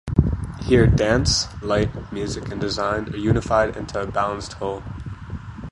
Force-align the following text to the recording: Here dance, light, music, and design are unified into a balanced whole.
Here 0.63 0.87
dance, 0.87 1.45
light, 1.61 2.11
music, 2.11 2.49
and 2.51 2.59
design 2.59 3.09
are 3.09 3.17
unified 3.17 3.77
into 3.77 4.01
a 4.01 4.07
balanced 4.07 4.53
whole. 4.53 4.81